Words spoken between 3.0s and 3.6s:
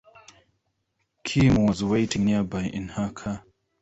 car.